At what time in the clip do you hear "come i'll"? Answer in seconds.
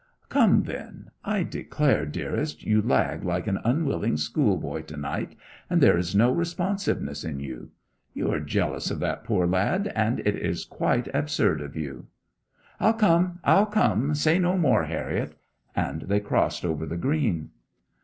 12.95-13.67